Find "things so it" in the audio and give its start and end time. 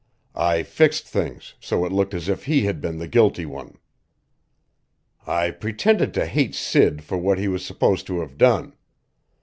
1.07-1.91